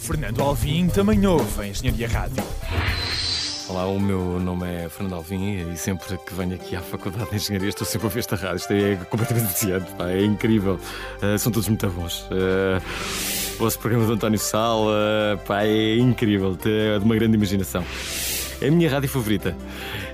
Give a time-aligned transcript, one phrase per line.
[0.00, 2.42] Fernando Alvim também ouve a Engenharia Rádio.
[3.68, 7.36] Olá, o meu nome é Fernando Alvim e sempre que venho aqui à Faculdade de
[7.36, 8.56] Engenharia estou sempre a ouvir esta rádio.
[8.56, 10.80] Isto é completamente viciante, pá, é incrível.
[11.22, 12.22] Uh, são todos muito bons.
[12.22, 12.82] Uh,
[13.62, 17.84] ouço o programa do António Sala, pá, é incrível, é de uma grande imaginação.
[18.60, 19.54] É a minha rádio favorita.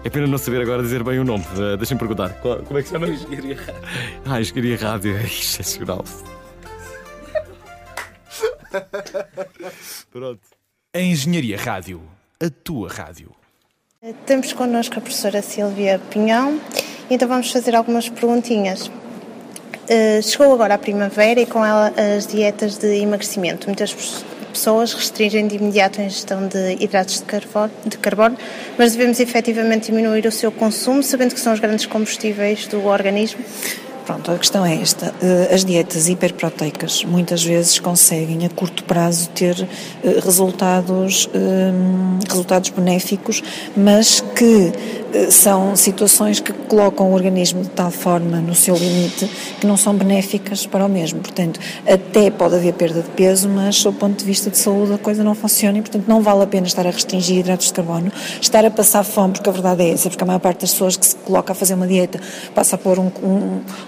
[0.05, 1.45] É pena não saber agora dizer bem o nome.
[1.55, 2.31] Uh, Deixem-me perguntar.
[2.41, 3.09] Qual, como é que se chama?
[3.09, 3.83] Engenharia Rádio.
[4.27, 5.17] Ah, Engenharia Rádio.
[5.17, 6.05] É excepcional.
[10.11, 10.41] Pronto.
[10.95, 12.03] A Engenharia Rádio,
[12.41, 13.31] a tua rádio.
[14.25, 16.61] Temos connosco a professora Silvia Pinhão,
[17.11, 18.87] então vamos fazer algumas perguntinhas.
[18.87, 23.67] Uh, chegou agora a primavera e com ela as dietas de emagrecimento.
[23.67, 28.39] Muitas pessoas restringem de imediato a ingestão de hidratos de carbono, de carbono,
[28.79, 33.45] mas devemos efetivamente diminuir o seu consumo, sabendo que são os grandes combustíveis do organismo.
[34.07, 35.13] Pronto, a questão é esta.
[35.53, 39.69] As dietas hiperproteicas muitas vezes conseguem a curto prazo ter
[40.25, 41.29] resultados,
[42.29, 43.43] resultados benéficos,
[43.77, 44.73] mas que
[45.31, 49.29] são situações que colocam o organismo de tal forma no seu limite
[49.61, 51.21] que não são benéficas para o mesmo.
[51.21, 54.99] Portanto, até pode haver perda de peso, mas do ponto de vista de saúde a
[54.99, 58.13] coisa não funciona e, portanto, não vale a pena estar a restringir hidratos de carbono,
[58.41, 60.97] estar a passar fome, porque a verdade é essa, porque a maior parte das pessoas
[60.97, 62.21] que se coloca a fazer uma dieta
[62.55, 63.11] passa a pôr um,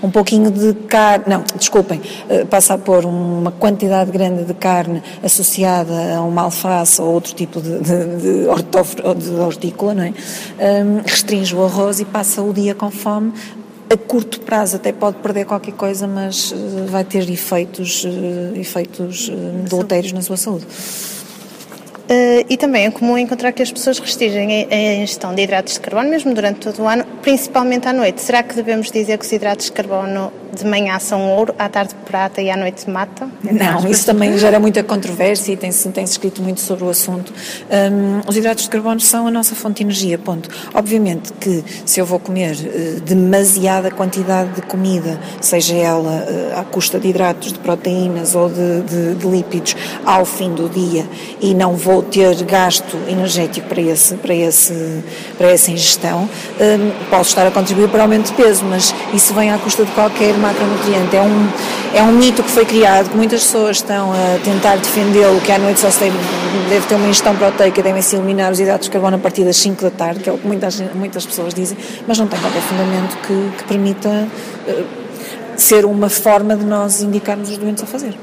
[0.02, 2.00] um, um pouquinho de carne, não, desculpem,
[2.48, 7.60] passa a pôr uma quantidade grande de carne associada a uma alface ou outro tipo
[7.60, 10.12] de, de, de, de hortícola, não é?
[10.58, 13.34] Um, restringe o arroz e passa o dia com fome.
[13.90, 16.54] A curto prazo até pode perder qualquer coisa, mas
[16.88, 18.06] vai ter efeitos,
[18.54, 19.30] efeitos
[19.68, 20.66] deletérios na sua saúde.
[22.10, 25.80] Uh, e também é comum encontrar que as pessoas restringem a ingestão de hidratos de
[25.80, 28.22] carbono, mesmo durante todo o ano, principalmente à noite.
[28.22, 31.94] Será que devemos dizer que os hidratos de carbono de manhã são ouro, à tarde
[32.04, 33.28] prata e à noite mata?
[33.42, 37.32] Não, isso também gera muita controvérsia e tem-se tem escrito muito sobre o assunto.
[37.70, 40.48] Um, os hidratos de carbono são a nossa fonte de energia, ponto.
[40.74, 46.64] Obviamente que se eu vou comer uh, demasiada quantidade de comida, seja ela uh, à
[46.64, 51.06] custa de hidratos, de proteínas ou de, de, de lípidos, ao fim do dia
[51.40, 55.02] e não vou ter gasto energético para, esse, para, esse,
[55.36, 56.28] para essa ingestão,
[56.60, 59.84] um, posso estar a contribuir para o aumento de peso, mas isso vem à custa
[59.84, 61.16] de qualquer macronutriente.
[61.16, 61.48] É um,
[61.94, 65.58] é um mito que foi criado, que muitas pessoas estão a tentar defendê-lo, que à
[65.58, 66.16] noite só se deve,
[66.68, 69.82] deve ter uma ingestão proteica, devem-se eliminar os hidratos de carbono a partir das 5
[69.82, 71.76] da tarde, que é o que muitas, muitas pessoas dizem,
[72.06, 74.84] mas não tem qualquer fundamento que, que permita uh,
[75.56, 78.14] ser uma forma de nós indicarmos os doentes a fazer.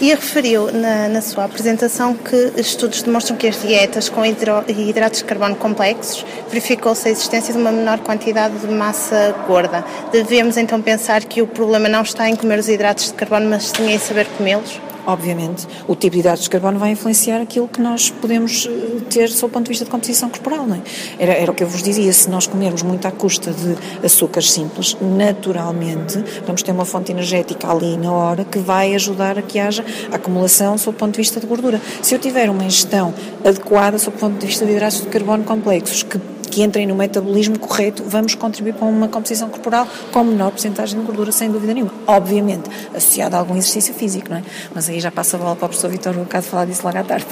[0.00, 5.24] E referiu na, na, sua apresentação que estudos demonstram que as dietas com hidratos de
[5.24, 9.84] carbono complexos verificou-se a existência de uma menor quantidade de massa gorda.
[10.10, 13.64] Devemos então pensar que o problema não está em comer os hidratos de carbono, mas
[13.64, 14.80] sim em saber comê-los?
[15.06, 18.68] Obviamente, o tipo de hidratos de carbono vai influenciar aquilo que nós podemos
[19.10, 20.80] ter sob o ponto de vista de composição corporal, não é?
[21.18, 24.50] Era, era o que eu vos dizia, se nós comermos muito à custa de açúcares
[24.50, 29.58] simples, naturalmente vamos ter uma fonte energética ali na hora que vai ajudar a que
[29.58, 31.80] haja acumulação sob o ponto de vista de gordura.
[32.02, 35.44] Se eu tiver uma ingestão adequada sob o ponto de vista de hidratos de carbono
[35.44, 36.18] complexos, que
[36.54, 41.04] que entrem no metabolismo correto, vamos contribuir para uma composição corporal com menor porcentagem de
[41.04, 41.92] gordura, sem dúvida nenhuma.
[42.06, 44.42] Obviamente, associada a algum exercício físico, não é?
[44.72, 46.96] Mas aí já passa a bola para o professor Vitor um bocado falar disso logo
[46.96, 47.26] à tarde.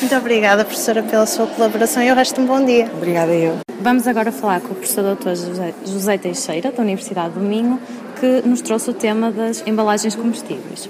[0.00, 2.88] Muito obrigada, professora, pela sua colaboração e o resto um bom dia.
[2.96, 3.58] Obrigada eu.
[3.80, 5.30] Vamos agora falar com o professor Dr.
[5.30, 7.80] José, José Teixeira, da Universidade do Minho,
[8.20, 10.88] que nos trouxe o tema das embalagens comestíveis.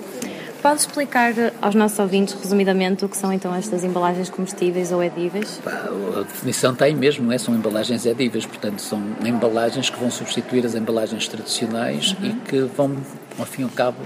[0.63, 5.61] Pode explicar aos nossos ouvintes, resumidamente, o que são então estas embalagens comestíveis ou edíveis?
[5.67, 7.39] A definição tem mesmo, não é?
[7.39, 12.27] São embalagens edíveis, portanto, são embalagens que vão substituir as embalagens tradicionais uhum.
[12.29, 12.97] e que vão,
[13.41, 13.99] ao fim e ao cabo,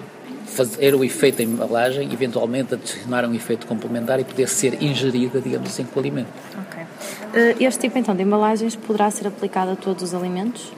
[0.47, 5.69] fazer o efeito da embalagem, eventualmente adicionar um efeito complementar e poder ser ingerida, digamos
[5.69, 6.29] assim, com o alimento.
[6.69, 6.87] Ok.
[7.61, 10.73] Este tipo então de embalagens poderá ser aplicado a todos os alimentos?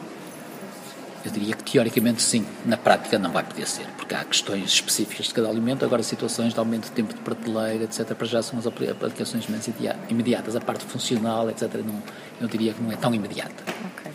[1.25, 5.27] Eu diria que teoricamente sim, na prática não vai poder ser, porque há questões específicas
[5.27, 8.59] de cada alimento, agora situações de aumento de tempo de prateleira, etc., para já são
[8.59, 9.69] as aplicações mais
[10.09, 10.55] imediatas.
[10.55, 12.01] A parte funcional, etc., não,
[12.41, 13.65] eu diria que não é tão imediata.
[13.93, 14.13] Okay.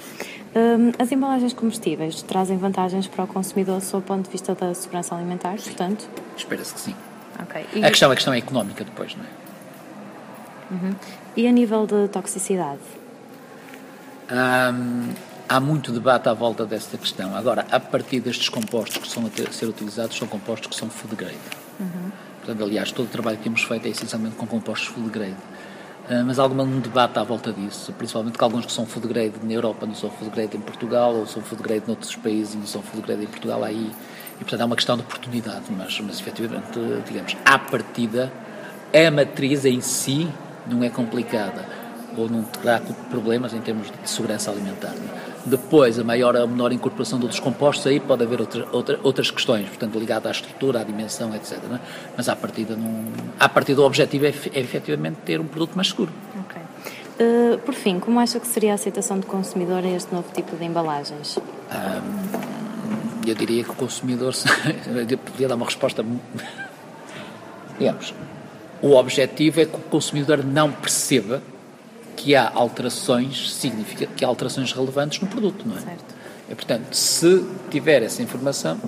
[0.55, 4.73] Hum, as embalagens comestíveis trazem vantagens para o consumidor sob o ponto de vista da
[4.73, 6.07] segurança alimentar, portanto?
[6.37, 6.95] Espera-se que sim.
[7.43, 7.65] Okay.
[7.73, 7.83] E...
[7.83, 9.43] A, questão, a questão é económica depois, não é?
[10.71, 10.95] Uhum.
[11.35, 12.81] E a nível de toxicidade?
[14.31, 15.09] Um,
[15.47, 17.35] há muito debate à volta desta questão.
[17.35, 21.15] Agora, a partir destes compostos que são a ser utilizados, são compostos que são food
[21.15, 21.37] grade.
[21.79, 22.11] Uhum.
[22.43, 25.35] Portanto, aliás, todo o trabalho que temos feito é essencialmente com compostos food grade.
[26.09, 29.35] Uh, mas há algum debate à volta disso, principalmente que alguns que são food grade
[29.41, 32.57] na Europa não são food grade em Portugal, ou são food grade noutros países e
[32.57, 33.89] não são food grade em Portugal, aí,
[34.35, 38.33] e portanto é uma questão de oportunidade, mas, mas efetivamente, digamos, à partida,
[38.93, 40.29] a matriz em si
[40.67, 41.65] não é complicada,
[42.17, 44.93] ou não terá problemas em termos de segurança alimentar.
[44.93, 45.33] É?
[45.45, 49.29] Depois, a maior ou menor incorporação de outros compostos, aí pode haver outra, outra, outras
[49.29, 51.53] questões, portanto, ligadas à estrutura, à dimensão, etc.
[51.53, 51.79] É?
[52.15, 53.05] Mas, à partida, não,
[53.39, 56.11] à partida, o objetivo é, é efetivamente ter um produto mais seguro.
[56.45, 56.61] Ok.
[57.19, 60.55] Uh, por fim, como acha que seria a aceitação do consumidor a este novo tipo
[60.55, 61.37] de embalagens?
[61.37, 62.53] Um,
[63.27, 64.33] eu diria que o consumidor.
[65.25, 66.05] podia dar uma resposta.
[67.77, 68.13] Digamos,
[68.81, 71.41] o objetivo é que o consumidor não perceba
[72.15, 75.81] que há alterações significa que há alterações relevantes no produto, não é?
[75.81, 76.15] Certo.
[76.49, 78.79] E, portanto, se tiver essa informação,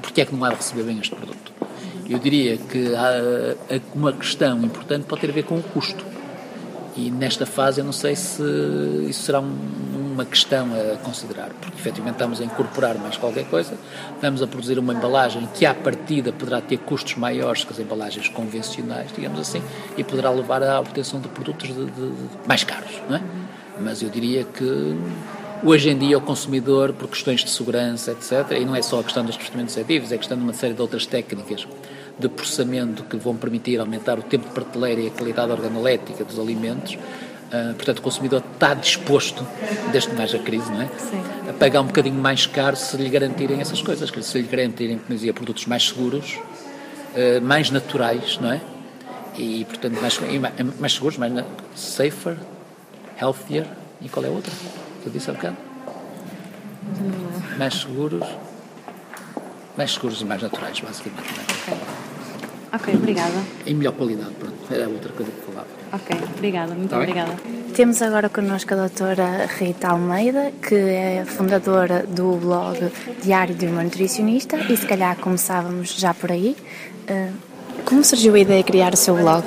[0.00, 1.52] porque é que não há de receber bem este produto?
[2.08, 6.04] Eu diria que há, uma questão importante pode ter a ver com o custo.
[6.96, 8.42] E nesta fase eu não sei se
[9.08, 9.56] isso será um,
[10.12, 13.74] uma questão a considerar, porque efetivamente estamos a incorporar mais qualquer coisa,
[14.14, 18.28] estamos a produzir uma embalagem que à partida poderá ter custos maiores que as embalagens
[18.28, 19.62] convencionais, digamos assim,
[19.96, 23.22] e poderá levar à obtenção de produtos de, de, de mais caros, não é?
[23.80, 24.94] Mas eu diria que
[25.64, 29.04] hoje em dia o consumidor, por questões de segurança, etc., e não é só a
[29.04, 31.66] questão dos procedimentos ativos, é a questão de uma série de outras técnicas
[32.18, 36.38] de processamento que vão permitir aumentar o tempo de prateleira e a qualidade organolética dos
[36.38, 36.98] alimentos,
[37.52, 39.46] Uh, portanto, o consumidor está disposto,
[39.92, 40.88] desde que haja crise, não é?
[40.98, 41.22] Sim.
[41.50, 45.14] a pagar um bocadinho mais caro se lhe garantirem essas coisas, se lhe garantirem, como
[45.14, 46.38] dizia, produtos mais seguros,
[47.14, 48.60] uh, mais naturais, não é?
[49.36, 50.18] E, portanto, mais,
[50.80, 51.44] mais seguros, mais
[51.76, 52.38] safer,
[53.20, 53.66] healthier,
[54.00, 54.52] e qual é a outra?
[55.04, 55.56] Eu disse há bocado?
[57.58, 58.26] Mais seguros,
[59.76, 61.28] mais seguros e mais naturais, basicamente.
[61.68, 62.76] É?
[62.76, 62.94] Ok.
[62.94, 63.34] Obrigada.
[63.66, 64.54] Em melhor qualidade, pronto.
[64.70, 65.66] Era outra coisa que falava.
[65.92, 67.32] Ok, obrigada, muito tá obrigada.
[67.74, 72.90] Temos agora connosco a doutora Rita Almeida, que é fundadora do blog
[73.22, 76.56] Diário de uma Nutricionista, e se calhar começávamos já por aí.
[77.06, 77.30] Eh,
[77.84, 79.44] como surgiu a ideia de criar o seu blog?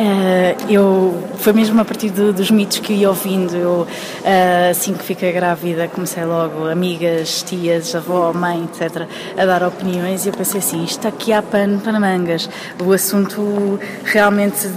[0.00, 3.54] Uh, eu foi mesmo a partir do, dos mitos que ia ouvindo.
[3.54, 9.06] Eu, uh, assim que fiquei grávida, comecei logo, amigas, tias, avó, mãe, etc.,
[9.36, 10.24] a dar opiniões.
[10.24, 12.48] E eu pensei assim: isto aqui há pano para mangas.
[12.82, 14.70] O assunto realmente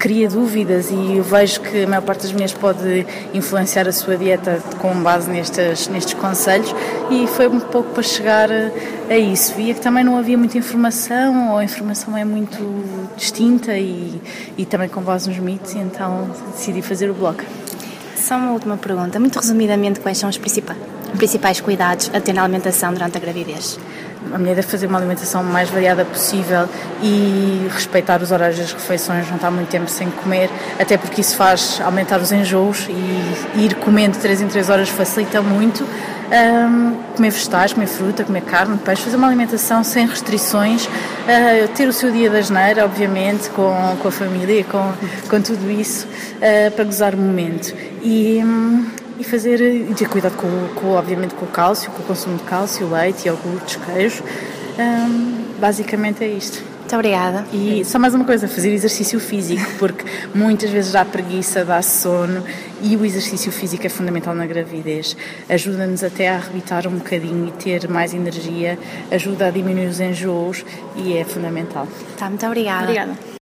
[0.00, 4.16] cria dúvidas e eu vejo que a maior parte das mulheres pode influenciar a sua
[4.16, 6.74] dieta com base nestes, nestes conselhos.
[7.08, 8.48] E foi um pouco para chegar
[9.08, 9.54] a isso.
[9.54, 12.56] Via que também não havia muita informação, ou a informação é muito
[13.16, 14.20] distinta e
[14.56, 17.42] e também com base nos mitos, e então decidi fazer o blog.
[18.16, 20.78] Só uma última pergunta, muito resumidamente, quais são os principais,
[21.16, 23.78] principais cuidados a ter na alimentação durante a gravidez?
[24.32, 26.68] A mulher deve fazer uma alimentação mais variada possível
[27.00, 30.50] e respeitar os horários das refeições, não estar muito tempo sem comer,
[30.80, 35.40] até porque isso faz aumentar os enjoos e ir comendo 3 em 3 horas facilita
[35.40, 35.86] muito
[36.26, 41.88] um, comer vegetais, comer fruta, comer carne, peixe, fazer uma alimentação sem restrições, uh, ter
[41.88, 44.92] o seu dia da geneira, obviamente, com, com a família, com,
[45.28, 47.74] com tudo isso, uh, para gozar o momento.
[48.02, 48.86] E, um,
[49.18, 52.44] e fazer, e ter cuidado, com, com, obviamente, com o cálcio, com o consumo de
[52.44, 54.22] cálcio, leite, iogurtes, queijo.
[54.78, 56.75] Um, basicamente é isto.
[56.86, 57.44] Muito obrigada.
[57.52, 62.44] E só mais uma coisa, fazer exercício físico, porque muitas vezes dá preguiça, dá sono
[62.80, 65.16] e o exercício físico é fundamental na gravidez.
[65.48, 68.78] Ajuda-nos até a arrebitar um bocadinho e ter mais energia,
[69.10, 70.64] ajuda a diminuir os enjoos
[70.94, 71.88] e é fundamental.
[72.16, 72.84] Tá, muito obrigada.
[72.84, 73.35] Obrigada.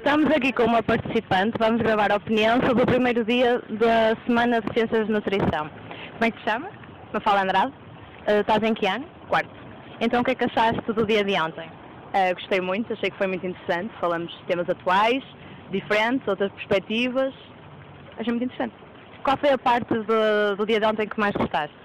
[0.00, 4.62] Estamos aqui com uma participante, vamos gravar a opinião sobre o primeiro dia da Semana
[4.62, 5.68] de Ciências de Nutrição.
[6.12, 6.72] Como é que te chamas?
[7.12, 7.70] Me fala Andrade.
[8.26, 9.04] Uh, estás em que ano?
[9.28, 9.50] Quarto.
[10.00, 11.68] Então o que é que achaste do dia de ontem?
[11.68, 13.92] Uh, gostei muito, achei que foi muito interessante.
[14.00, 15.22] Falamos de temas atuais,
[15.70, 17.34] diferentes, outras perspectivas.
[18.16, 18.74] Achei muito interessante.
[19.22, 21.76] Qual foi a parte do, do dia de ontem que mais gostaste?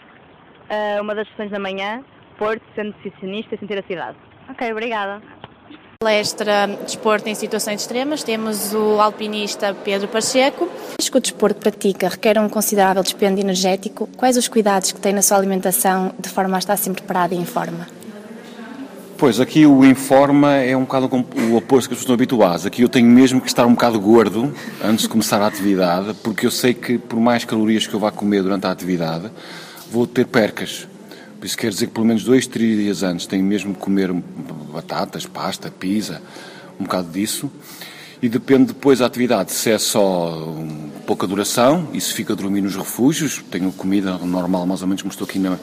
[0.70, 2.02] Uh, uma das sessões da manhã,
[2.38, 4.16] Porto, sendo nutricionista e sentir a cidade.
[4.50, 5.22] Ok, obrigada.
[6.00, 10.70] Palestra Desporto em Situações Extremas, temos o alpinista Pedro Pacheco.
[11.14, 14.10] O desporto pratica requer um considerável dispêndio energético.
[14.18, 17.38] Quais os cuidados que tem na sua alimentação de forma a estar sempre preparado e
[17.38, 17.88] em forma?
[19.18, 22.66] Pois, aqui o informa é um bocado o oposto que as pessoas estão habituadas.
[22.66, 26.46] Aqui eu tenho mesmo que estar um bocado gordo antes de começar a atividade, porque
[26.46, 29.32] eu sei que por mais calorias que eu vá comer durante a atividade,
[29.90, 30.86] vou ter percas.
[31.46, 34.12] Isso quer dizer que pelo menos dois, três dias antes tenho mesmo que comer
[34.74, 36.20] batatas, pasta, pizza,
[36.80, 37.52] um bocado disso.
[38.20, 40.58] E depende depois da atividade, se é só
[41.06, 45.04] pouca duração e se fica a dormir nos refúgios, tenho comida normal, mais ou menos
[45.04, 45.60] como estou aqui, na,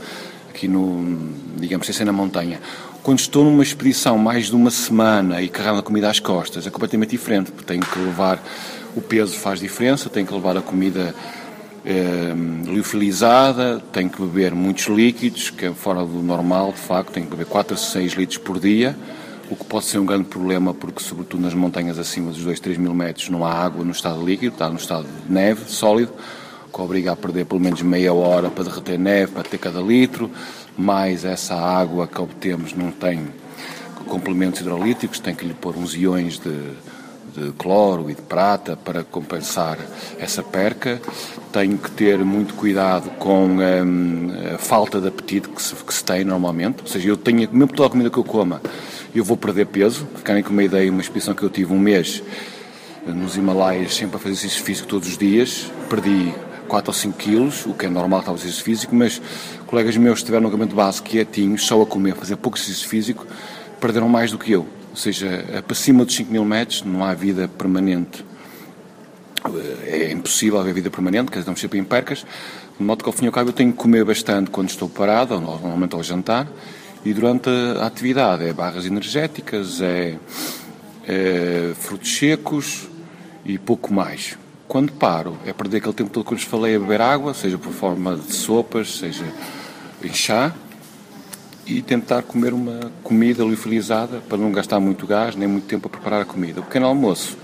[0.49, 2.61] aqui no, digamos, sem ser na montanha.
[3.03, 6.71] Quando estou numa expedição mais de uma semana e carregando a comida às costas, é
[6.71, 8.41] completamente diferente, porque tenho que levar,
[8.95, 11.13] o peso faz diferença, tenho que levar a comida
[11.85, 12.33] eh,
[12.65, 17.33] liofilizada, tenho que beber muitos líquidos, que é fora do normal, de facto, tenho que
[17.33, 18.97] beber 4 a 6 litros por dia,
[19.51, 22.79] o que pode ser um grande problema porque, sobretudo nas montanhas acima dos 2, 3
[22.79, 26.13] mil metros, não há água no estado líquido, está no estado de neve, sólido,
[26.73, 30.31] que obriga a perder pelo menos meia hora para derreter neve, para ter cada litro,
[30.77, 33.29] mais essa água que obtemos não tem
[34.07, 36.73] complementos hidrolíticos, tem que lhe pôr uns iões de,
[37.35, 39.79] de cloro e de prata para compensar
[40.19, 41.01] essa perca.
[41.53, 46.05] Tenho que ter muito cuidado com hum, a falta de apetite que se, que se,
[46.05, 48.61] tem normalmente, ou seja, eu tenho, mesmo toda a comida que eu coma,
[49.15, 50.07] eu vou perder peso.
[50.17, 52.23] Ficarem com uma ideia, uma expedição que eu tive um mês
[53.07, 56.33] nos Himalaias, sempre a fazer exercício físico todos os dias, perdi
[56.69, 59.21] 4 ou 5 quilos, o que é normal o exercício físico, mas
[59.67, 62.89] colegas meus que estiveram no acampamento base quietinhos, só a comer, a fazer pouco exercício
[62.89, 63.27] físico,
[63.81, 64.67] perderam mais do que eu.
[64.93, 68.23] Ou seja, para cima dos 5 mil metros não há vida permanente.
[69.87, 72.27] É impossível haver vida permanente, dizer, estamos sempre em percas.
[72.79, 74.89] De modo que, ao fim e ao cabo, eu tenho que comer bastante quando estou
[74.89, 76.47] parado, normalmente ao jantar,
[77.05, 77.49] e durante
[77.81, 78.45] a atividade.
[78.45, 80.17] É barras energéticas, é,
[81.09, 82.87] é frutos secos
[83.47, 84.37] e pouco mais.
[84.69, 87.57] Quando paro, é perder aquele tempo todo que eu lhes falei a beber água, seja
[87.57, 89.25] por forma de sopas, seja
[90.05, 90.55] em chá,
[91.67, 95.91] e tentar comer uma comida liofilizada para não gastar muito gás nem muito tempo a
[95.91, 96.61] preparar a comida.
[96.61, 97.37] O pequeno almoço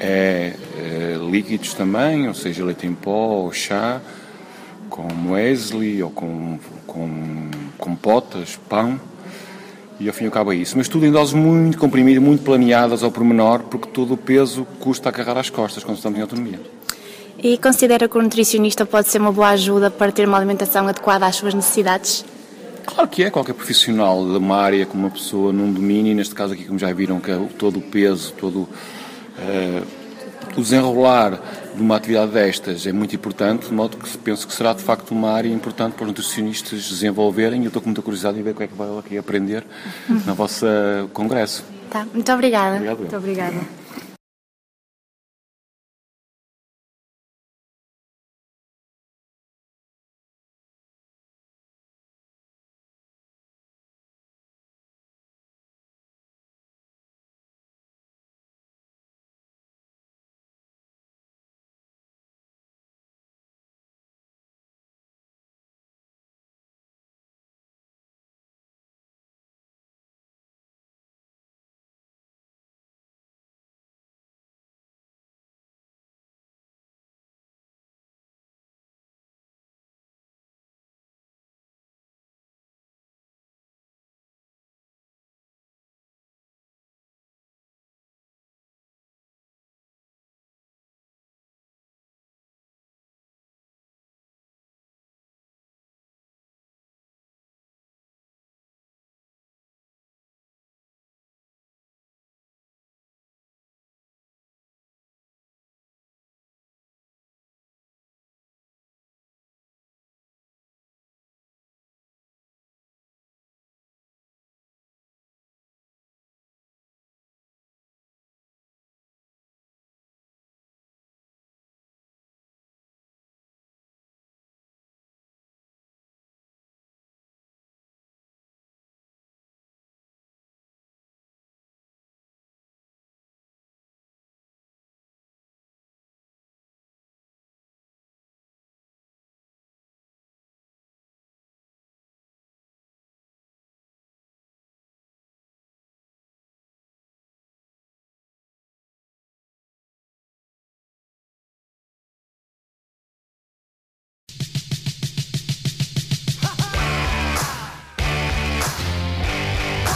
[0.00, 4.00] é, é líquidos também, ou seja, leite em pó ou chá,
[4.88, 9.00] com muesli ou com, com compotas, pão,
[10.00, 10.76] e ao fim e ao cabo é isso.
[10.76, 15.08] Mas tudo em doses muito comprimidas, muito planeadas ao pormenor, porque todo o peso custa
[15.08, 16.60] a carregar às costas quando estamos em autonomia.
[17.38, 21.26] E considera que o nutricionista pode ser uma boa ajuda para ter uma alimentação adequada
[21.26, 22.24] às suas necessidades?
[22.86, 26.52] Claro que é, qualquer profissional de uma área com uma pessoa num domínio, neste caso
[26.52, 29.86] aqui como já viram, que é todo o peso, todo uh,
[30.56, 31.40] o desenrolar
[31.74, 35.10] de uma atividade destas é muito importante, de modo que penso que será de facto
[35.10, 38.50] uma área importante para os nutricionistas desenvolverem e eu estou com muita curiosidade em ver
[38.50, 39.64] o que é que vai aqui aprender
[40.08, 40.66] no vosso
[41.12, 41.64] congresso.
[41.90, 42.76] Tá, muito obrigada.
[42.76, 42.98] Obrigado.
[42.98, 43.83] Muito obrigada.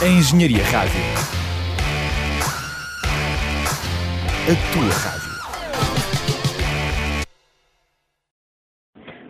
[0.01, 1.01] A Engenharia Rádio.
[4.45, 5.29] A tua rádio.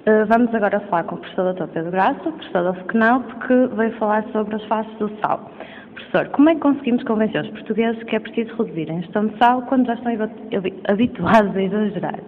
[0.08, 1.67] Uh, Vamos agora falar com o professor Dr.
[1.73, 5.51] Pedro Graça, professor da FECNAL, que veio falar sobre as faces do sal.
[5.93, 9.38] Professor, como é que conseguimos convencer os portugueses que é preciso reduzir a ingestão de
[9.38, 12.19] sal quando já estão habi- habituados a exagerar?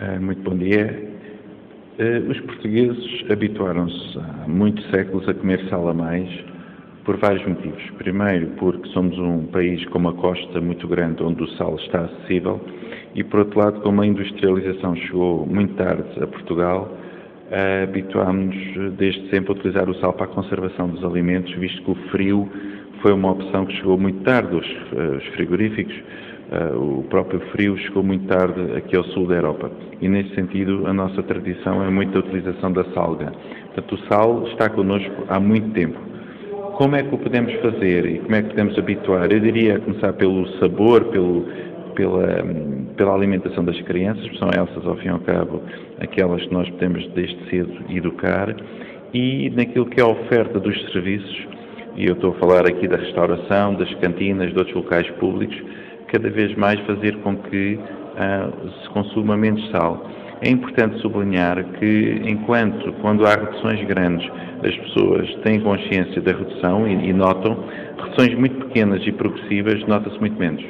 [0.00, 1.08] Eh, Muito bom dia.
[1.98, 6.28] Eh, Os portugueses habituaram-se há muitos séculos a comer sal a mais
[7.08, 7.82] por vários motivos.
[7.96, 12.60] Primeiro, porque somos um país com uma costa muito grande onde o sal está acessível
[13.14, 16.92] e, por outro lado, como a industrialização chegou muito tarde a Portugal,
[17.50, 21.90] eh, habituámos-nos desde sempre a utilizar o sal para a conservação dos alimentos, visto que
[21.90, 22.46] o frio
[23.00, 25.94] foi uma opção que chegou muito tarde, os, eh, os frigoríficos,
[26.52, 29.70] eh, o próprio frio chegou muito tarde aqui ao sul da Europa.
[30.02, 33.32] E nesse sentido a nossa tradição é muito utilização da salga.
[33.74, 36.17] Portanto, o sal está connosco há muito tempo.
[36.78, 39.32] Como é que o podemos fazer e como é que podemos habituar?
[39.32, 41.44] Eu diria começar pelo sabor, pelo,
[41.96, 42.44] pela,
[42.96, 45.60] pela alimentação das crianças, porque são essas, ao fim e ao cabo,
[46.00, 48.54] aquelas que nós podemos desde cedo educar,
[49.12, 51.48] e naquilo que é a oferta dos serviços,
[51.96, 55.60] e eu estou a falar aqui da restauração, das cantinas, de outros locais públicos,
[56.12, 57.76] cada vez mais fazer com que
[58.16, 58.50] ah,
[58.84, 60.08] se consuma menos sal.
[60.40, 64.30] É importante sublinhar que, enquanto, quando há reduções grandes,
[64.64, 67.64] as pessoas têm consciência da redução e, e notam,
[68.00, 70.64] reduções muito pequenas e progressivas, nota-se muito menos.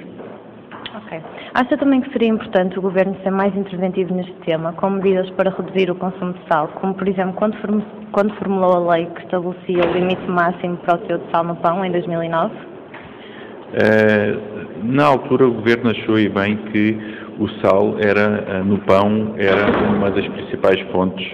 [0.96, 1.20] Ok.
[1.54, 5.50] Acha também que seria importante o Governo ser mais interventivo neste tema, com medidas para
[5.50, 9.20] reduzir o consumo de sal, como, por exemplo, quando, form- quando formulou a lei que
[9.22, 12.54] estabelecia o limite máximo para o teor de sal no pão, em 2009?
[13.74, 14.36] Eh,
[14.82, 16.96] na altura o governo achou e bem que
[17.38, 21.26] o sal era eh, no pão era uma das principais fontes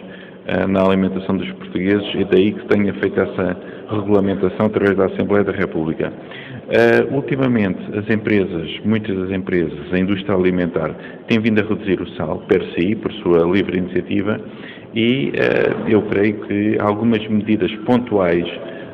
[0.46, 3.56] eh, na alimentação dos portugueses e daí que tenha feito essa
[3.90, 6.12] regulamentação através da Assembleia da República.
[6.68, 10.94] Eh, ultimamente as empresas, muitas das empresas, a indústria alimentar
[11.28, 14.38] têm vindo a reduzir o sal per si, por sua livre iniciativa
[14.94, 18.46] e eh, eu creio que algumas medidas pontuais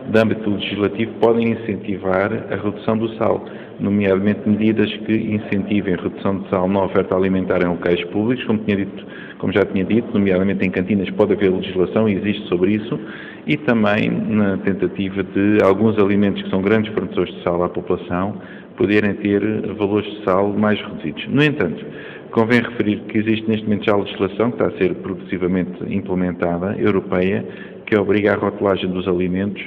[0.09, 3.45] de âmbito legislativo podem incentivar a redução do sal,
[3.79, 8.59] nomeadamente medidas que incentivem a redução de sal na oferta alimentar em locais públicos, como,
[8.61, 9.07] dito,
[9.39, 12.99] como já tinha dito, nomeadamente em cantinas pode haver legislação e existe sobre isso,
[13.47, 18.35] e também na tentativa de alguns alimentos que são grandes fornecedores de sal à população
[18.77, 19.41] poderem ter
[19.75, 21.27] valores de sal mais reduzidos.
[21.29, 21.85] No entanto,
[22.31, 27.45] convém referir que existe neste momento já legislação que está a ser progressivamente implementada, europeia,
[27.91, 29.61] que obriga a rotulagem dos alimentos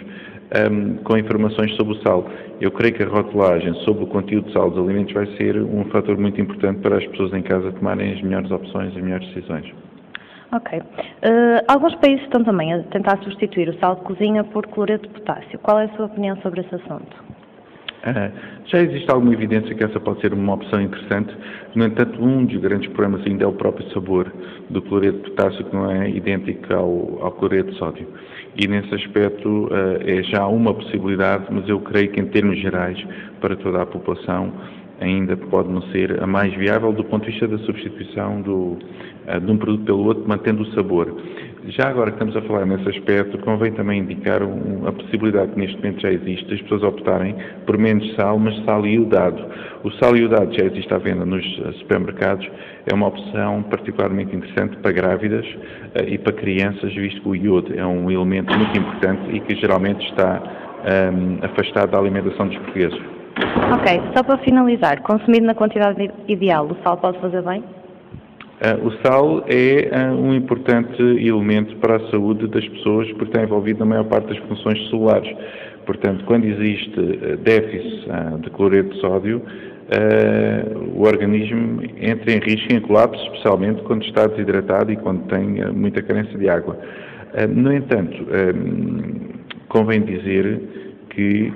[0.71, 2.25] hum, com informações sobre o sal.
[2.61, 5.83] Eu creio que a rotulagem sobre o conteúdo de sal dos alimentos vai ser um
[5.91, 9.69] fator muito importante para as pessoas em casa tomarem as melhores opções e melhores decisões.
[10.53, 10.81] Ok.
[11.21, 15.13] Eh, alguns países estão também a tentar substituir o sal de cozinha por cloreto de
[15.15, 15.59] potássio.
[15.59, 17.42] Qual é a sua opinião sobre esse assunto?
[18.05, 18.29] Ah,
[18.65, 21.33] já existe alguma evidência que essa pode ser uma opção interessante,
[21.73, 24.29] no entanto, um dos grandes problemas ainda é o próprio sabor
[24.69, 28.05] do cloreto de potássio, que não é idêntico ao, ao cloreto de sódio.
[28.57, 33.01] E nesse aspecto ah, é já uma possibilidade, mas eu creio que em termos gerais,
[33.39, 34.51] para toda a população,
[34.99, 38.77] ainda pode não ser a mais viável do ponto de vista da substituição do,
[39.27, 41.15] ah, de um produto pelo outro, mantendo o sabor.
[41.69, 45.59] Já agora que estamos a falar nesse aspecto, convém também indicar um, a possibilidade que
[45.59, 49.45] neste momento já existe, das pessoas optarem por menos sal, mas sal iodado.
[49.81, 52.45] O sal iodado já existe à venda nos eh, supermercados,
[52.85, 55.45] é uma opção particularmente interessante para grávidas
[55.95, 59.55] eh, e para crianças, visto que o iodo é um elemento muito importante e que
[59.55, 60.43] geralmente está
[60.85, 63.12] ehm, afastado da alimentação dos portugueses.
[63.35, 64.01] Ok.
[64.15, 67.63] Só para finalizar, consumido na quantidade ideal, o sal pode fazer bem?
[68.61, 73.43] Ah, o sal é ah, um importante elemento para a saúde das pessoas porque está
[73.43, 75.29] envolvido na maior parte das funções celulares.
[75.85, 78.07] Portanto, quando existe ah, déficit
[78.41, 79.41] de cloreto de sódio,
[80.95, 86.01] o organismo entra em risco, em colapso, especialmente quando está desidratado e quando tem muita
[86.01, 86.79] carência de água.
[87.49, 88.25] No entanto,
[89.67, 90.61] convém dizer
[91.09, 91.51] que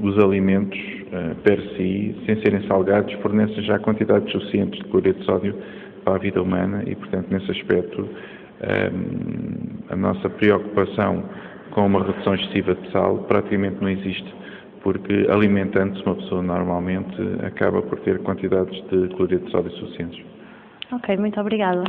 [0.00, 5.24] os alimentos eh, per si, sem serem salgados, fornecem já quantidades suficientes de cloreto de
[5.24, 5.54] sódio
[6.04, 8.08] para a vida humana e, portanto, nesse aspecto,
[8.60, 8.90] eh,
[9.90, 11.24] a nossa preocupação
[11.70, 14.34] com uma redução excessiva de sal praticamente não existe,
[14.82, 20.24] porque alimentando-se uma pessoa normalmente acaba por ter quantidades de cloreto de sódio suficientes.
[20.92, 21.84] Ok, muito obrigada.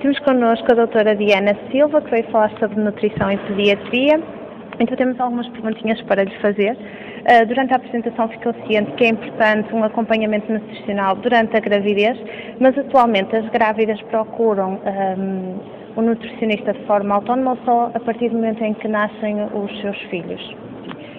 [0.00, 4.37] Temos connosco a doutora Diana Silva, que veio falar sobre nutrição e pediatria.
[4.80, 6.72] Então temos algumas perguntinhas para lhe fazer.
[6.72, 12.18] Uh, durante a apresentação ficou ciente que é importante um acompanhamento nutricional durante a gravidez,
[12.60, 14.80] mas atualmente as grávidas procuram
[15.18, 15.58] um,
[15.96, 19.80] o nutricionista de forma autónoma ou só a partir do momento em que nascem os
[19.80, 20.56] seus filhos?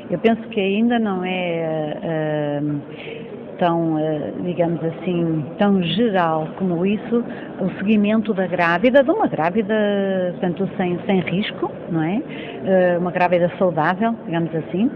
[0.10, 2.82] Eu penso que ainda não é uh,
[3.60, 7.24] tão, uh, digamos assim, tão geral como isso,
[7.60, 9.76] o seguimento da grávida, de uma grávida,
[10.32, 12.18] portanto, sem, sem risco, não é?
[12.18, 14.90] Uh, uma grávida saudável, digamos assim,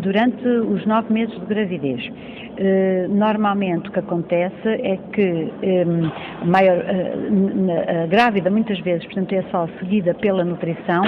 [0.00, 2.10] durante os nove meses de gravidez.
[3.08, 5.52] Normalmente o que acontece é que
[5.86, 6.84] um, maior,
[8.02, 11.02] a grávida muitas vezes, portanto, é só seguida pela nutrição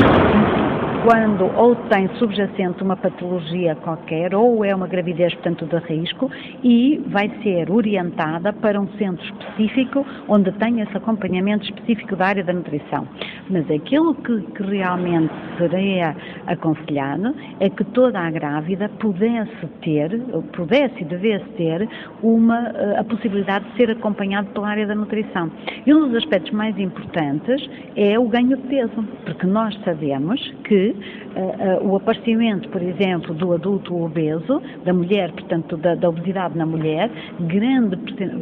[1.04, 6.30] quando ou tem subjacente uma patologia qualquer ou é uma gravidez, portanto, de risco
[6.62, 12.44] e vai ser orientada para um centro específico onde tem esse acompanhamento específico da área
[12.44, 13.06] da nutrição.
[13.50, 16.14] Mas aquilo que, que realmente seria
[16.46, 20.20] aconselhado é que toda a grávida pudesse ter,
[20.52, 21.88] pudesse e devesse ter
[22.22, 25.50] uma, eh, a possibilidade de ser acompanhada pela área da nutrição.
[25.86, 30.94] E um dos aspectos mais importantes é o ganho de peso, porque nós sabemos que
[31.36, 36.56] uh, uh, o aparecimento, por exemplo, do adulto obeso, da mulher, portanto, da, da obesidade
[36.56, 37.96] na mulher, grande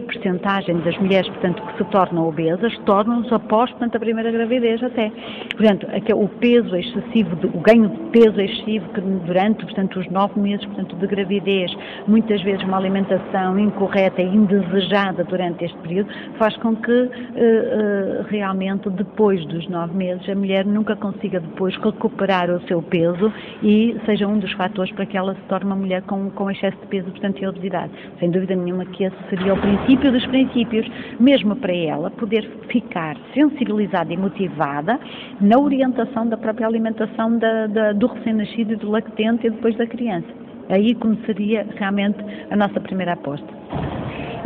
[0.07, 5.11] percentagem das mulheres, portanto, que se tornam obesas, tornam-se após, portanto, a primeira gravidez até.
[5.57, 10.65] Portanto, o peso excessivo, o ganho de peso excessivo que durante, portanto, os nove meses,
[10.67, 11.73] portanto, de gravidez,
[12.07, 18.89] muitas vezes uma alimentação incorreta e indesejada durante este período, faz com que uh, realmente
[18.91, 24.27] depois dos nove meses a mulher nunca consiga depois recuperar o seu peso e seja
[24.27, 27.11] um dos fatores para que ela se torne uma mulher com, com excesso de peso,
[27.11, 27.93] portanto, e obesidade.
[28.19, 30.87] Sem dúvida nenhuma que esse seria o princípio dos princípios,
[31.19, 34.99] mesmo para ela poder ficar sensibilizada e motivada
[35.41, 39.87] na orientação da própria alimentação da, da, do recém-nascido e do lactente e depois da
[39.87, 40.40] criança.
[40.71, 42.19] Aí começaria realmente
[42.51, 43.49] a nossa primeira aposta.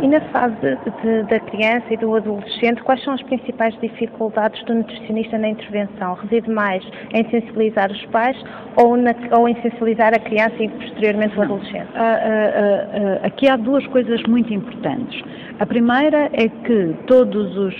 [0.01, 0.55] E na fase
[1.01, 6.15] de, da criança e do adolescente, quais são as principais dificuldades do nutricionista na intervenção?
[6.15, 8.37] Reside mais em sensibilizar os pais
[8.75, 11.87] ou, na, ou em sensibilizar a criança e posteriormente o adolescente?
[11.95, 15.21] Ah, ah, ah, aqui há duas coisas muito importantes.
[15.57, 17.75] A primeira é que todos os,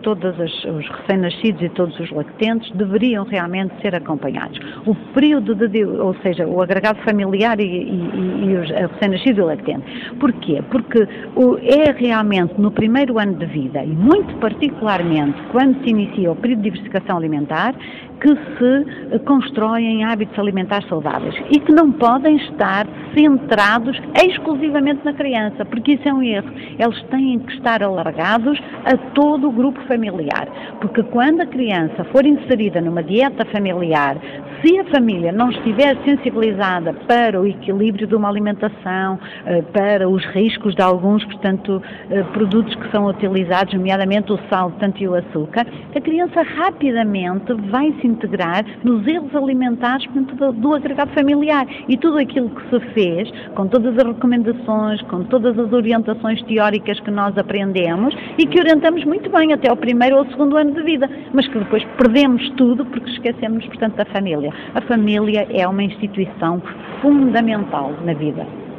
[0.00, 4.58] todos os recém-nascidos e todos os lactentes deveriam realmente ser acompanhados.
[4.86, 9.44] O período de, ou seja, o agregado familiar e, e, e os recém-nascidos e o
[9.44, 10.14] lactente.
[10.18, 10.62] Porquê?
[10.70, 16.32] Porque o, é realmente no primeiro ano de vida, e muito particularmente quando se inicia
[16.32, 17.74] o período de diversificação alimentar,
[18.20, 25.64] que se constroem hábitos alimentares saudáveis e que não podem estar centrados exclusivamente na criança,
[25.64, 26.50] porque isso é um erro.
[26.78, 30.48] Eles têm que estar alargados a todo o grupo familiar,
[30.80, 34.16] porque quando a criança for inserida numa dieta familiar,
[34.62, 40.24] se a família não estiver sensibilizada para o equilíbrio de uma alimentação, eh, para os
[40.26, 45.14] riscos de alguns, portanto, eh, produtos que são utilizados, nomeadamente o sal, tanto e o
[45.14, 51.66] açúcar, a criança rapidamente vai se integrar nos erros alimentares portanto, do, do agregado familiar.
[51.88, 56.98] E tudo aquilo que se fez, com todas as recomendações, com todas as orientações teóricas
[57.00, 60.82] que nós aprendemos e que orientamos muito bem até ao primeiro ou segundo ano de
[60.82, 64.52] vida, mas que depois perdemos tudo porque esquecemos, portanto, da família.
[64.74, 66.62] A família é uma instituição
[67.00, 68.69] fundamental na vida.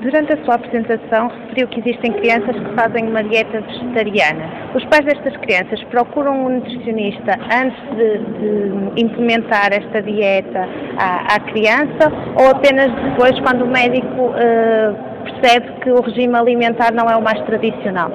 [0.00, 4.48] Durante a sua apresentação, referiu que existem crianças que fazem uma dieta vegetariana.
[4.72, 11.40] Os pais destas crianças procuram um nutricionista antes de, de implementar esta dieta à, à,
[11.40, 17.16] criança ou apenas depois, quando o médico uh, percebe que o regime alimentar não é
[17.16, 18.10] o mais tradicional?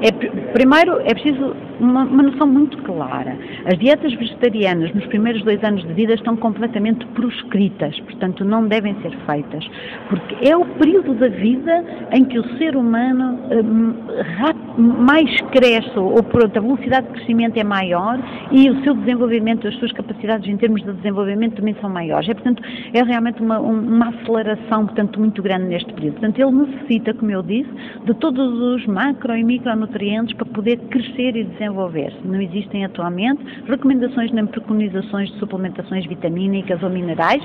[0.00, 0.12] É,
[0.52, 3.36] primeiro, é preciso uma, uma, noção muito clara.
[3.64, 8.94] As dietas vegetarianas nos primeiros dois anos de vida estão completamente proscritas, portanto, não devem
[9.02, 9.68] ser feitas,
[10.08, 13.94] porque é o período da vida em que o ser humano hum,
[14.78, 18.18] mais cresce, ou por a velocidade de crescimento é maior
[18.50, 22.28] e o seu desenvolvimento, as suas capacidades em termos de desenvolvimento também são maiores.
[22.28, 22.62] É, portanto,
[22.92, 26.14] é realmente uma, uma aceleração, portanto, muito grande neste período.
[26.14, 27.70] Portanto, ele necessita, como eu disse,
[28.04, 32.18] de todos os macro e micronutrientes para poder crescer e desenvolver-se.
[32.24, 37.42] Não existem atualmente recomendações nem preconizações de suplementações vitamínicas ou minerais,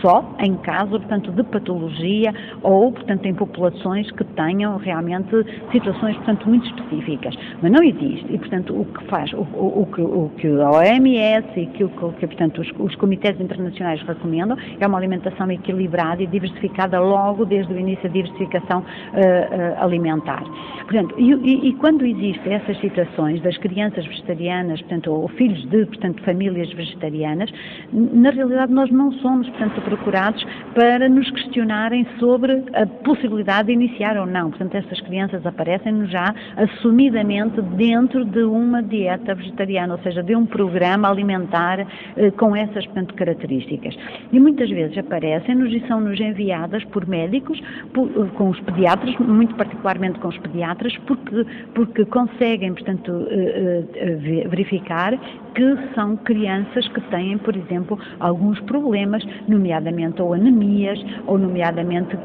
[0.00, 5.34] só em caso, portanto, de patologia ou, portanto, em populações que tenham realmente
[5.72, 7.34] situações, portanto, muito específicas.
[7.62, 8.26] Mas não existe.
[8.32, 11.84] E, portanto, o que faz, o, o, o que, o que a OMS e que,
[11.84, 17.44] o que portanto, os, os comitês internacionais recomendam é uma alimentação equilibrada e diversificada logo
[17.44, 20.42] desde o início da diversificação uh, uh, alimentar.
[20.84, 25.86] Portanto, e, e, e, quando existem essas situações das crianças vegetarianas, portanto, ou filhos de,
[25.86, 27.50] portanto, famílias vegetarianas,
[27.92, 34.16] na realidade nós não somos, portanto, procurados para nos questionarem sobre a possibilidade de iniciar
[34.16, 34.50] ou não.
[34.50, 40.44] Portanto, essas crianças aparecem-nos já assumidamente dentro de uma dieta vegetariana, ou seja, de um
[40.44, 43.96] programa alimentar eh, com essas portanto, características.
[44.32, 47.60] E muitas vezes aparecem-nos e são-nos enviadas por médicos,
[47.94, 54.46] por, eh, com os pediatras, muito particularmente com os pediatras, porque, porque conseguem, portanto, eh,
[54.48, 55.16] verificar
[55.54, 62.16] que são crianças que têm, por exemplo, alguns problemas, nomeadamente ou anemias, ou nomeadamente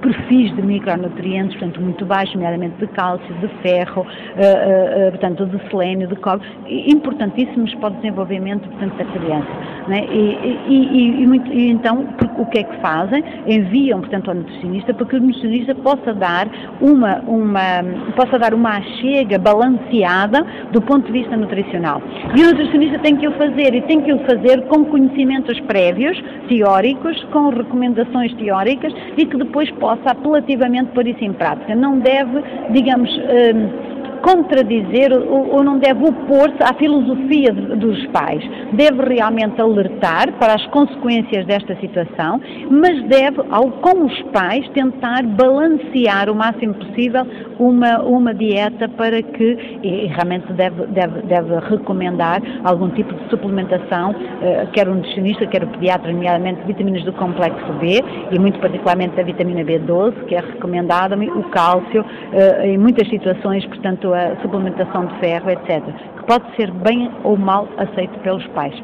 [0.00, 6.08] perfis de micronutrientes, portanto, muito baixos, nomeadamente de cálcio, de ferro, uh, portanto, de selênio,
[6.08, 9.76] de cobre, importantíssimos para o desenvolvimento, portanto, da criança.
[9.88, 10.04] Né?
[10.10, 12.06] E, e, e, muito, e, então,
[12.38, 13.22] o que é que fazem?
[13.46, 16.48] Enviam, portanto, ao nutricionista para que o nutricionista possa dar
[16.80, 22.02] uma, uma, possa dar uma achega balanceada do ponto de vista nutricional.
[22.34, 26.20] E o nutricionista tem que o fazer e tem que o fazer com conhecimentos prévios,
[26.48, 31.74] teóricos, com recomendações teóricas e que depois possa apelativamente pôr isso em prática.
[31.74, 38.42] Não deve, digamos, hum, contradizer ou, não deve opor-se à filosofia dos pais.
[38.72, 45.22] Deve realmente alertar para as consequências desta situação, mas deve, ao, com os pais, tentar
[45.24, 47.26] balancear o máximo possível
[47.58, 54.14] uma, uma dieta para que, e realmente deve, deve, deve recomendar algum tipo de suplementação,
[54.42, 59.18] eh, quer o nutricionista, quer o pediatra, nomeadamente vitaminas do complexo B e muito particularmente
[59.20, 65.06] a vitamina B12, que é recomendada, o cálcio, eh, em muitas situações, portanto, a suplementação
[65.06, 65.82] de ferro, etc.,
[66.18, 68.74] que pode ser bem ou mal aceito pelos pais.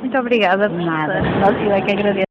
[0.00, 1.20] Muito obrigada, Nada,
[1.64, 2.26] eu é que agradeço.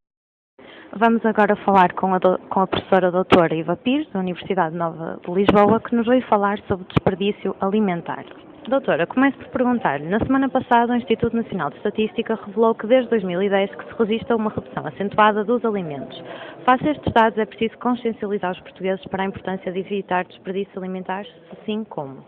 [0.97, 5.19] Vamos agora falar com a, do, com a professora doutora Iva Pires, da Universidade Nova
[5.25, 8.23] de Lisboa, que nos veio falar sobre desperdício alimentar.
[8.67, 10.09] Doutora, começo por perguntar-lhe.
[10.09, 14.35] Na semana passada, o Instituto Nacional de Estatística revelou que desde 2010 que se registra
[14.35, 16.19] uma redução acentuada dos alimentos.
[16.65, 20.79] Face a estes dados, é preciso consciencializar os portugueses para a importância de evitar desperdício
[20.79, 22.25] alimentar, assim como?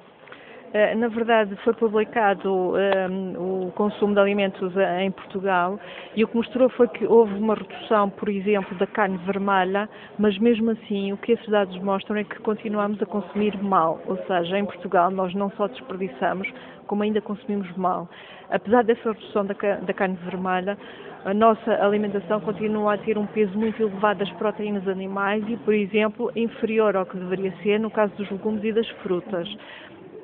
[0.73, 5.79] Eh, na verdade, foi publicado um, ehm, o consumo de alimentos em Portugal
[6.13, 9.87] e o que mostrou foi que houve uma redução, por exemplo, da carne vermelha,
[10.19, 14.17] mas mesmo assim o que esses dados mostram é que continuamos a consumir mal, ou
[14.27, 16.51] seja, em Portugal nós não só desperdiçamos,
[16.85, 18.09] como ainda consumimos mal.
[18.49, 20.77] Apesar dessa redução da, da carne vermelha,
[21.25, 25.73] a nossa alimentação continua a ter um peso muito elevado das proteínas animais e, por
[25.73, 29.49] exemplo, inferior ao que deveria ser no caso dos legumes e das frutas.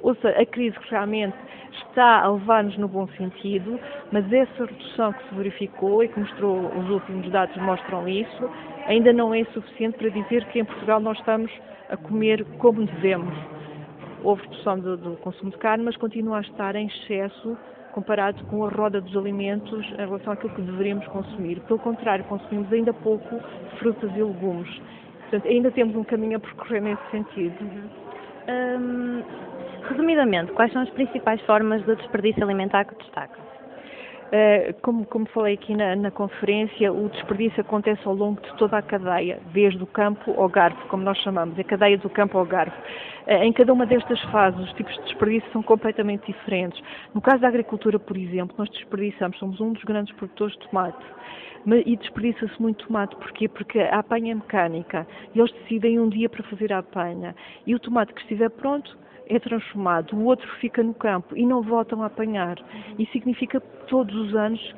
[0.04, 1.36] Ou seja, a crise realmente
[1.88, 3.80] está a levar-nos no bom sentido,
[4.12, 8.50] mas essa redução que se verificou e que mostrou, os últimos dados mostram isso,
[8.86, 11.52] ainda não é suficiente para dizer que em Portugal nós estamos
[11.90, 13.34] a comer como devemos.
[14.24, 17.58] Houve redução do, do consumo de carne, mas continua a estar em excesso
[17.94, 21.60] comparado com a roda dos alimentos em relação àquilo que deveríamos consumir.
[21.62, 23.40] Pelo contrário, consumimos ainda pouco
[23.78, 24.82] frutas e legumes.
[25.22, 27.56] Portanto, ainda temos um caminho a percorrer nesse sentido.
[28.50, 29.24] Hum,
[29.90, 33.38] Resumidamente, quais são as principais formas de desperdício alimentar que destaca?
[34.36, 38.80] Eh, como, como, falei aqui na, na, conferência, o desperdício acontece ao longo de toda
[38.80, 42.46] a cadeia, desde o campo ao garfo, como nós chamamos, a cadeia do campo ao
[42.46, 42.76] garfo.
[43.28, 46.82] Eh, em cada uma destas fases, os tipos de desperdício são completamente diferentes.
[47.14, 51.06] No caso da agricultura, por exemplo, nós desperdiçamos, somos um dos grandes produtores de tomate.
[51.86, 53.48] E desperdiça-se muito tomate, porquê?
[53.48, 57.36] Porque a apanha é mecânica e eles decidem um dia para fazer a apanha.
[57.68, 61.62] E o tomate que estiver pronto é transformado, o outro fica no campo e não
[61.62, 62.58] voltam a apanhar.
[63.00, 64.76] Isso significa que todos os anos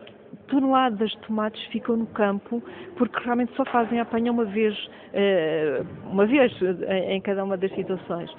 [0.47, 2.61] toneladas de tomates ficam no campo
[2.97, 4.75] porque realmente só fazem a apanha uma vez,
[5.13, 6.51] eh, uma vez
[7.09, 8.29] em cada uma das situações.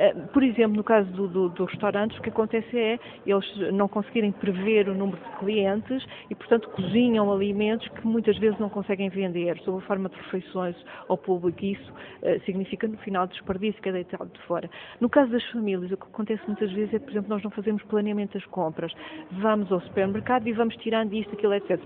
[0.00, 3.86] Eh, por exemplo, no caso dos do, do restaurantes, o que acontece é eles não
[3.86, 9.10] conseguirem prever o número de clientes e, portanto, cozinham alimentos que muitas vezes não conseguem
[9.10, 10.74] vender sob a forma de refeições
[11.06, 11.62] ao público.
[11.62, 14.70] Isso uh, significa, no final, desperdício que é deitado de fora.
[15.02, 17.82] No caso das famílias, o que acontece muitas vezes é, por exemplo, nós não fazemos
[17.82, 18.94] planeamento das compras.
[19.32, 21.78] Vamos ao supermercado e vamos tirando isto, aquilo, etc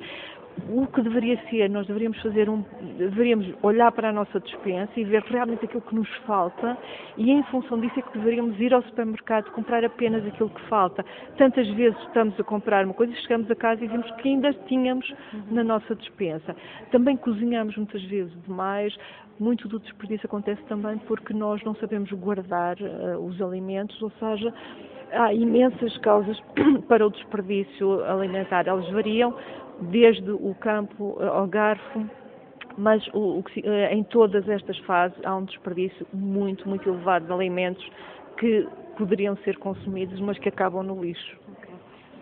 [0.68, 2.64] o que deveria ser, nós deveríamos fazer um,
[2.96, 6.76] deveríamos olhar para a nossa dispensa e ver realmente aquilo que nos falta
[7.16, 11.04] e em função disso é que deveríamos ir ao supermercado comprar apenas aquilo que falta.
[11.36, 14.52] Tantas vezes estamos a comprar uma coisa e chegamos a casa e vemos que ainda
[14.68, 15.12] tínhamos
[15.50, 16.54] na nossa dispensa.
[16.90, 18.96] Também cozinhamos muitas vezes demais,
[19.38, 24.54] muito do desperdício acontece também porque nós não sabemos guardar uh, os alimentos, ou seja,
[25.12, 26.38] há imensas causas
[26.88, 28.66] para o desperdício alimentar.
[28.68, 29.34] Elas variam
[29.80, 32.04] desde o campo eh, ao garfo,
[32.76, 37.32] mas o, o, eh, em todas estas fases há um desperdício muito, muito elevado de
[37.32, 37.84] alimentos
[38.36, 41.38] que poderiam ser consumidos, mas que acabam no lixo.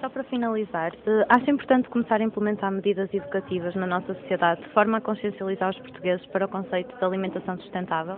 [0.01, 4.69] Só para finalizar, eh, acha importante começar a implementar medidas educativas na nossa sociedade de
[4.71, 8.17] forma a consciencializar os portugueses para o conceito de alimentação sustentável?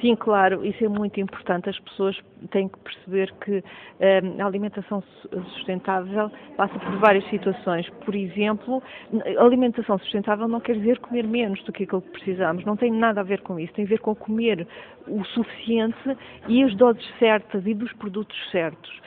[0.00, 1.70] Sim, claro, isso é muito importante.
[1.70, 2.18] As pessoas
[2.50, 3.64] têm que perceber que
[4.00, 5.02] um, a alimentação
[5.54, 7.88] sustentável passa por várias situações.
[8.04, 8.82] Por exemplo,
[9.38, 12.64] alimentação sustentável não quer dizer comer menos do que aquilo que precisamos.
[12.64, 13.72] Não tem nada a ver com isso.
[13.72, 14.66] Tem a ver com comer
[15.08, 19.00] o suficiente e as doses certas e dos produtos certos.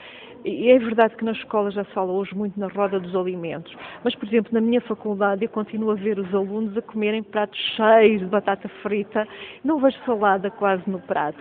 [0.44, 3.74] E é verdade que na escola já se fala hoje muito na roda dos alimentos,
[4.02, 7.58] mas, por exemplo, na minha faculdade eu continuo a ver os alunos a comerem pratos
[7.76, 9.28] cheios de batata frita,
[9.62, 11.38] não vejo salada quase no prato.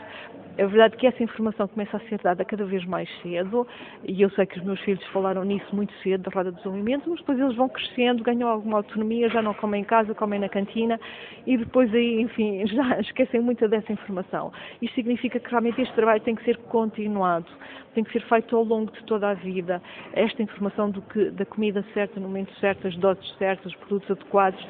[0.60, 3.66] É verdade que essa informação começa a ser dada cada vez mais cedo,
[4.04, 7.08] e eu sei que os meus filhos falaram nisso muito cedo, da roda dos alimentos,
[7.08, 10.50] mas depois eles vão crescendo, ganham alguma autonomia, já não comem em casa, comem na
[10.50, 11.00] cantina,
[11.48, 14.52] e depois aí, enfim, já esquecem muita dessa informação.
[14.82, 17.48] Isto significa que realmente este trabalho tem que ser continuado,
[17.96, 19.82] tem que ser feito ao longo de toda a vida.
[20.12, 24.12] Esta informação do que, da comida certa, no momento certo, as doses certas, os produtos
[24.12, 24.62] adequados,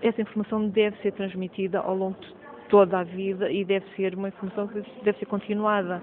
[0.00, 2.43] essa informação deve ser transmitida ao longo de
[2.74, 6.02] toda a vida e deve ser uma informação que deve ser continuada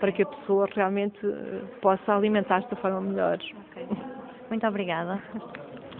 [0.00, 3.38] para que a pessoa realmente eh, possa alimentar-se da forma melhor.
[3.70, 3.86] Okay.
[4.50, 5.22] Muito obrigada.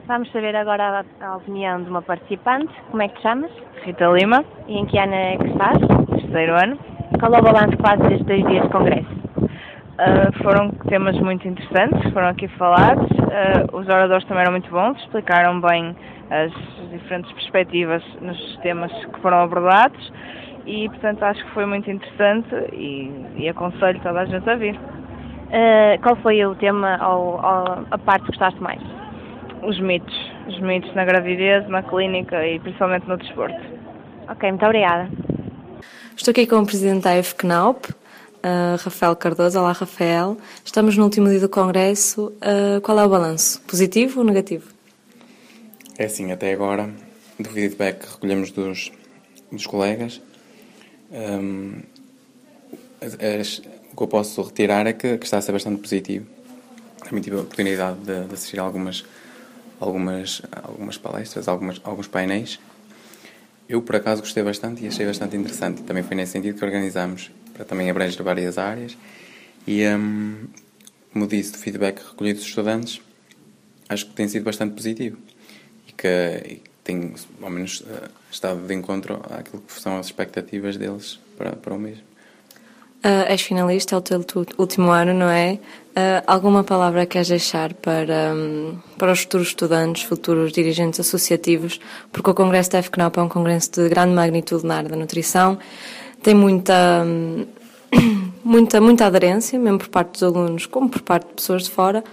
[0.08, 2.74] Vamos saber agora a, a, opinião de uma participante.
[2.90, 3.52] Como é que te chamas?
[3.84, 4.44] Rita Lima.
[4.66, 5.78] E em que ano é que estás?
[6.08, 6.76] Terceiro ano.
[7.20, 9.19] Qual é o balanço que fazes destes dois dias de congresso?
[10.00, 13.06] Uh, foram temas muito interessantes, foram aqui falados.
[13.10, 15.94] Uh, os oradores também eram muito bons, explicaram bem
[16.30, 16.50] as
[16.90, 20.10] diferentes perspectivas nos temas que foram abordados
[20.64, 24.74] e, portanto, acho que foi muito interessante e, e aconselho toda a gente a vir.
[24.74, 28.80] Uh, qual foi o tema ou, ou, a parte que gostaste mais?
[29.62, 30.32] Os mitos.
[30.48, 33.60] Os mitos na gravidez, na clínica e principalmente no desporto.
[34.28, 35.10] Ok, muito obrigada.
[36.16, 37.99] Estou aqui com o presidente da FCNAUP,
[38.78, 39.58] Rafael Cardoso.
[39.58, 40.36] Olá, Rafael.
[40.64, 42.32] Estamos no último dia do Congresso.
[42.36, 43.60] Uh, qual é o balanço?
[43.62, 44.70] Positivo ou negativo?
[45.98, 46.90] É assim, até agora,
[47.38, 48.90] do feedback que recolhemos dos,
[49.52, 50.20] dos colegas,
[51.10, 51.82] um,
[53.02, 53.58] as,
[53.92, 56.26] o que eu posso retirar é que, que, está a ser bastante positivo.
[57.04, 59.04] Também tive a oportunidade de, de assistir a algumas,
[59.78, 62.58] algumas, algumas palestras, algumas, alguns painéis.
[63.68, 65.82] Eu, por acaso, gostei bastante e achei bastante interessante.
[65.82, 67.30] Também foi nesse sentido que organizámos
[67.64, 68.96] também abranger várias áreas.
[69.66, 70.46] E, um,
[71.12, 73.00] como disse, do feedback recolhido dos estudantes,
[73.88, 75.18] acho que tem sido bastante positivo
[75.88, 81.18] e que, tem, ao menos, uh, estado de encontro àquilo que são as expectativas deles
[81.36, 82.10] para, para o mesmo.
[83.02, 84.22] Uh, és finalista, é o teu
[84.58, 85.58] último ano, não é?
[85.90, 91.80] Uh, alguma palavra queres deixar para, um, para os futuros estudantes, futuros dirigentes associativos?
[92.12, 95.58] Porque o Congresso da FCNAP é um congresso de grande magnitude na área da nutrição
[96.22, 97.04] tem muita,
[98.44, 102.04] muita, muita aderência, mesmo por parte dos alunos, como por parte de pessoas de fora.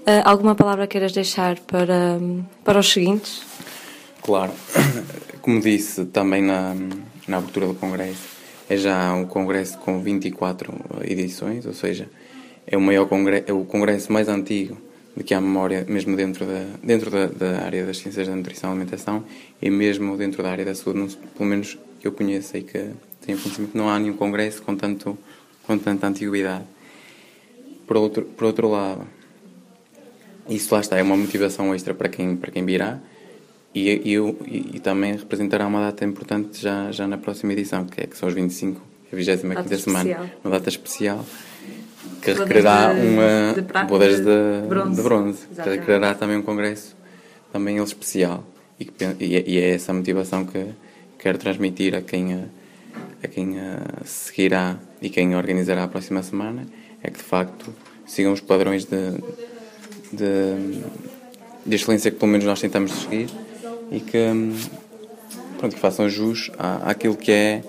[0.00, 2.18] Uh, alguma palavra queiras deixar para,
[2.62, 3.42] para os seguintes?
[4.22, 4.52] Claro,
[5.40, 6.74] como disse também na,
[7.26, 8.34] na abertura do Congresso,
[8.68, 10.72] é já um Congresso com 24
[11.04, 12.08] edições, ou seja,
[12.66, 14.76] é o maior congresso, é o Congresso mais antigo
[15.16, 18.70] de que há memória, mesmo dentro da, dentro da, da área das ciências da nutrição
[18.70, 19.24] e alimentação
[19.62, 22.90] e mesmo dentro da área da saúde, pelo menos que eu conheço e que
[23.24, 25.18] tenho conhecimento que não há nenhum congresso com, tanto,
[25.66, 26.64] com tanta antiguidade.
[27.86, 29.06] Por outro, por outro lado,
[30.48, 32.98] isso lá está, é uma motivação extra para quem, para quem virá
[33.74, 38.00] e, e, e, e também representará uma data importante já, já na próxima edição, que,
[38.00, 38.80] é, que são os 25,
[39.12, 41.24] a 25 semana, uma data especial
[42.22, 46.96] que requererá uma de poderes de, bronze, de bronze que requererá também um congresso
[47.52, 48.42] também ele especial.
[48.80, 50.66] E, e, é essa motivação que
[51.18, 52.44] quero transmitir a quem a
[53.28, 56.66] quem uh, seguirá e quem organizará a próxima semana
[57.02, 57.74] é que de facto
[58.06, 59.12] sigam os padrões de,
[60.12, 60.82] de,
[61.64, 63.28] de excelência que pelo menos nós tentamos seguir
[63.90, 64.26] e que,
[65.58, 67.62] pronto, que façam jus à, àquilo que é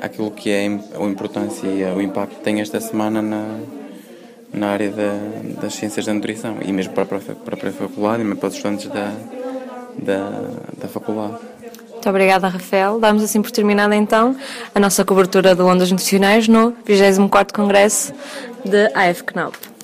[0.00, 3.58] aquilo que é a importância e o impacto que tem esta semana na,
[4.52, 8.24] na área da, das ciências da nutrição e mesmo para a própria, a faculdade e
[8.24, 9.14] mesmo para os estudantes da,
[9.98, 10.30] da,
[10.78, 11.47] da faculdade.
[11.98, 13.00] Muito obrigada, Rafael.
[13.00, 14.36] Damos assim por terminada então
[14.72, 18.14] a nossa cobertura de ondas nutricionais no 24º Congresso
[18.64, 19.77] de AFCNAUP.